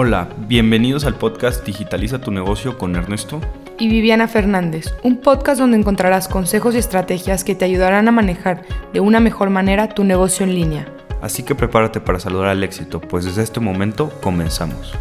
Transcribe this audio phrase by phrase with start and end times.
[0.00, 3.40] Hola, bienvenidos al podcast Digitaliza tu negocio con Ernesto
[3.80, 8.64] y Viviana Fernández, un podcast donde encontrarás consejos y estrategias que te ayudarán a manejar
[8.92, 10.86] de una mejor manera tu negocio en línea.
[11.20, 14.92] Así que prepárate para saludar al éxito, pues desde este momento comenzamos.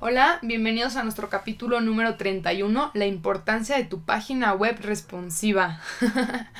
[0.00, 5.80] Hola, bienvenidos a nuestro capítulo número 31, la importancia de tu página web responsiva.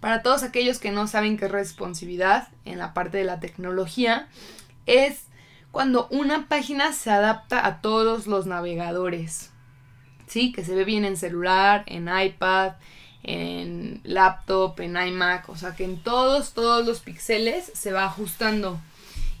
[0.00, 4.26] para todos aquellos que no saben qué es responsividad en la parte de la tecnología,
[4.86, 5.26] es
[5.72, 9.50] cuando una página se adapta a todos los navegadores.
[10.26, 12.74] Sí, que se ve bien en celular, en iPad,
[13.22, 18.78] en laptop, en iMac, o sea que en todos, todos los píxeles se va ajustando.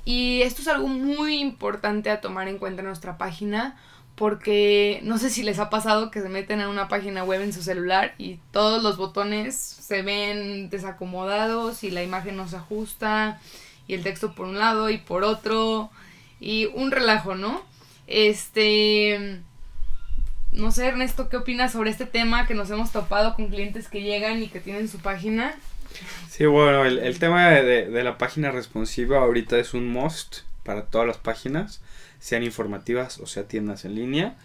[0.04, 3.76] Y esto es algo muy importante a tomar en cuenta en nuestra página
[4.14, 7.52] porque no sé si les ha pasado que se meten en una página web en
[7.52, 13.40] su celular y todos los botones se ven desacomodados y la imagen no se ajusta
[13.86, 15.90] y el texto por un lado y por otro
[16.42, 17.62] y un relajo, ¿no?
[18.08, 19.40] Este,
[20.50, 24.02] no sé, Ernesto, ¿qué opinas sobre este tema que nos hemos topado con clientes que
[24.02, 25.54] llegan y que tienen su página?
[26.28, 31.18] Sí, bueno, el, tema de, la página responsiva ahorita es un must para todas las
[31.18, 31.80] páginas,
[32.18, 34.36] sean informativas o sea tiendas en línea,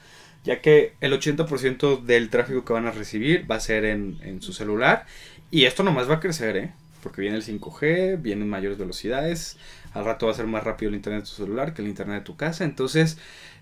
[0.44, 4.44] ya que el 80% del tráfico que van a recibir va a ser en, en
[4.44, 5.08] su celular
[5.50, 6.72] y esto nomás va a crecer, ¿eh?
[7.02, 9.58] Porque viene el 5G, vienen mayores velocidades,
[9.94, 12.20] al rato va a ser más rápido el internet de tu celular que el internet
[12.20, 13.18] de tu casa, entonces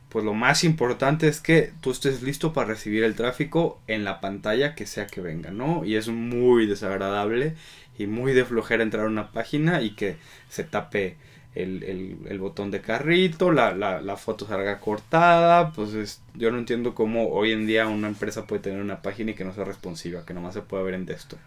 [0.09, 4.21] pues lo más importante es que tú estés listo para recibir el tráfico en la
[4.21, 5.83] pantalla que sea que venga, ¿no?
[5.83, 7.55] Y es muy desagradable
[7.97, 10.17] y muy de flojera entrar a una página y que
[10.49, 11.17] se tape
[11.55, 17.29] el, el, botón de carrito, la, la, foto salga cortada, pues yo no entiendo cómo
[17.29, 20.33] hoy en día una empresa puede tener una página y que no sea responsiva, que
[20.33, 21.39] nomás se pueda ver en desktop.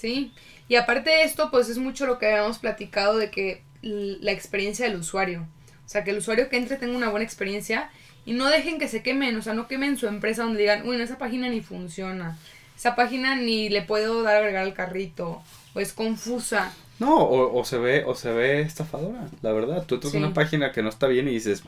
[0.00, 0.32] Sí,
[0.68, 4.86] y aparte de esto, pues es mucho lo que habíamos platicado de que la experiencia
[4.86, 5.46] del usuario.
[5.84, 7.90] O sea, que el usuario que entre tenga una buena experiencia
[8.24, 11.00] y no dejen que se quemen, o sea, no quemen su empresa donde digan, uy,
[11.00, 12.38] esa página ni funciona,
[12.76, 15.42] esa página ni le puedo dar a agregar al carrito,
[15.74, 16.72] o es confusa.
[16.98, 19.84] No, o, se ve, o se ve estafadora, la verdad.
[19.86, 21.62] Tú entras una página que no está bien y dices,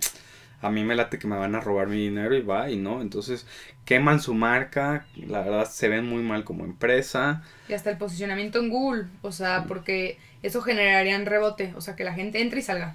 [0.63, 3.03] a mí me late que me van a robar mi dinero y va y no.
[3.03, 3.47] Entonces
[3.85, 7.43] queman su marca, la verdad se ven muy mal como empresa.
[7.69, 11.97] Y hasta el posicionamiento en Google, o sea, porque eso generaría un rebote, o sea,
[11.97, 12.95] que la gente entre y salga.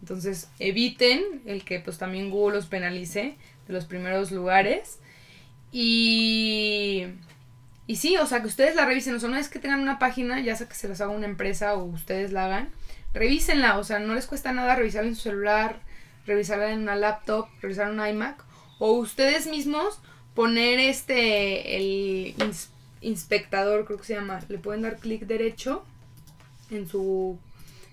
[0.00, 3.36] Entonces eviten el que pues también Google los penalice
[3.66, 4.98] de los primeros lugares.
[5.72, 7.06] Y...
[7.86, 9.98] Y sí, o sea, que ustedes la revisen, o sea, no es que tengan una
[9.98, 12.70] página, ya sea que se las haga una empresa o ustedes la hagan,
[13.12, 15.80] revísenla, o sea, no les cuesta nada revisarla en su celular,
[16.26, 18.42] revisarla en una laptop, revisar un iMac,
[18.78, 20.00] o ustedes mismos
[20.34, 22.34] poner este, el
[23.00, 25.84] inspectador, creo que se llama, le pueden dar clic derecho
[26.70, 27.38] en su,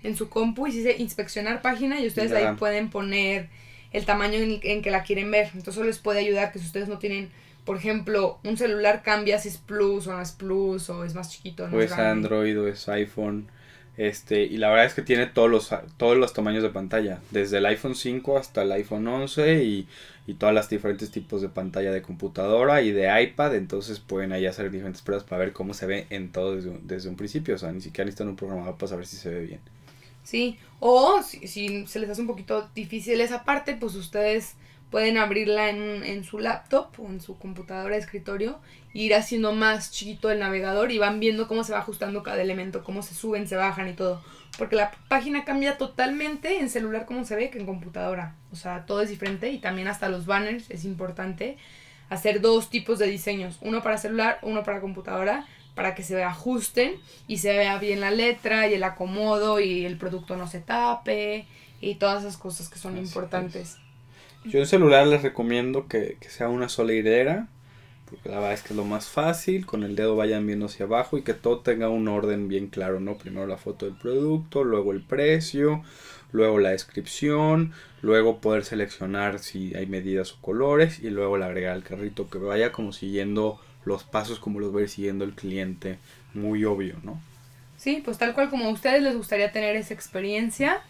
[0.02, 3.48] en su compu y dice inspeccionar página y ustedes ahí pueden poner
[3.92, 5.46] el tamaño en, que la quieren ver.
[5.48, 7.30] Entonces eso les puede ayudar que si ustedes no tienen,
[7.64, 11.30] por ejemplo, un celular cambia si es Plus o no es Plus o es más
[11.30, 11.68] chiquito.
[11.70, 13.48] o es Android o es iPhone.
[13.96, 17.58] Este, y la verdad es que tiene todos los, todos los tamaños de pantalla, desde
[17.58, 19.86] el iPhone 5 hasta el iPhone 11 y,
[20.26, 24.46] y todas las diferentes tipos de pantalla de computadora y de iPad, entonces pueden ahí
[24.46, 27.58] hacer diferentes pruebas para ver cómo se ve en todo desde, desde un principio, o
[27.58, 29.60] sea, ni siquiera necesitan un programador para saber si se ve bien.
[30.24, 34.54] Sí, o si, si se les hace un poquito difícil esa parte, pues ustedes
[34.92, 38.60] pueden abrirla en, en su laptop o en su computadora de escritorio
[38.92, 42.84] ir haciendo más chiquito el navegador y van viendo cómo se va ajustando cada elemento,
[42.84, 44.22] cómo se suben, se bajan y todo.
[44.58, 48.36] Porque la página cambia totalmente en celular como se ve que en computadora.
[48.52, 51.56] O sea, todo es diferente y también hasta los banners es importante
[52.10, 56.96] hacer dos tipos de diseños, uno para celular, uno para computadora, para que se ajusten
[57.26, 61.46] y se vea bien la letra y el acomodo y el producto no se tape
[61.80, 63.78] y todas esas cosas que son importantes.
[64.44, 67.48] Yo en celular les recomiendo que, que sea una sola hilera
[68.12, 70.84] porque la verdad es que es lo más fácil, con el dedo vayan viendo hacia
[70.84, 73.16] abajo y que todo tenga un orden bien claro, ¿no?
[73.16, 75.82] Primero la foto del producto, luego el precio,
[76.30, 77.72] luego la descripción,
[78.02, 82.36] luego poder seleccionar si hay medidas o colores y luego le agregar al carrito que
[82.36, 85.98] vaya como siguiendo los pasos como los va a ir siguiendo el cliente,
[86.34, 87.18] muy obvio, ¿no?
[87.78, 90.82] Sí, pues tal cual como a ustedes les gustaría tener esa experiencia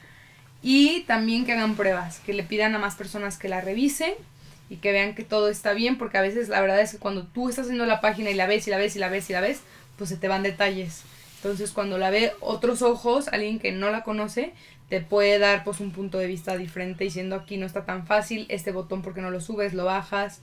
[0.63, 4.15] y también que hagan pruebas, que le pidan a más personas que la revisen
[4.71, 7.27] y que vean que todo está bien, porque a veces la verdad es que cuando
[7.27, 9.33] tú estás haciendo la página y la ves y la ves y la ves y
[9.33, 9.61] la ves,
[9.99, 11.03] pues se te van detalles.
[11.37, 14.55] Entonces cuando la ve otros ojos, alguien que no la conoce,
[14.89, 18.47] te puede dar pues un punto de vista diferente diciendo aquí no está tan fácil,
[18.49, 20.41] este botón porque no lo subes, lo bajas.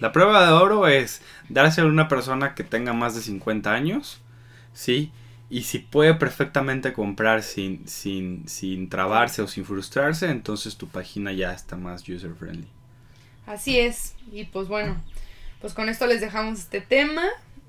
[0.00, 4.20] La prueba de oro es darse a una persona que tenga más de 50 años,
[4.74, 5.12] ¿sí?
[5.52, 11.30] Y si puede perfectamente comprar sin, sin, sin trabarse o sin frustrarse, entonces tu página
[11.30, 12.66] ya está más user friendly.
[13.44, 14.14] Así es.
[14.32, 14.96] Y pues bueno,
[15.60, 17.24] pues con esto les dejamos este tema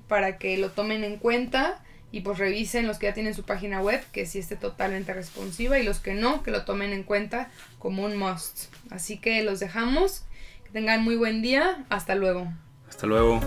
[0.08, 3.82] para que lo tomen en cuenta y pues revisen los que ya tienen su página
[3.82, 7.50] web que sí esté totalmente responsiva y los que no, que lo tomen en cuenta
[7.78, 8.72] como un must.
[8.88, 10.24] Así que los dejamos.
[10.64, 11.84] Que tengan muy buen día.
[11.90, 12.50] Hasta luego.
[12.88, 13.40] Hasta luego.